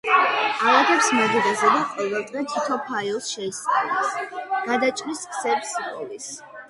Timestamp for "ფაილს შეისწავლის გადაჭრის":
2.87-5.25